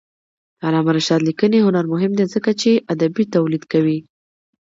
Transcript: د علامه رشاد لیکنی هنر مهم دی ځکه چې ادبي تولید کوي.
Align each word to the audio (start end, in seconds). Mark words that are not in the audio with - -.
د 0.59 0.61
علامه 0.67 0.91
رشاد 0.97 1.21
لیکنی 1.29 1.59
هنر 1.67 1.85
مهم 1.93 2.11
دی 2.17 2.25
ځکه 2.33 2.51
چې 2.61 2.71
ادبي 2.93 3.25
تولید 3.35 3.63
کوي. 3.71 3.99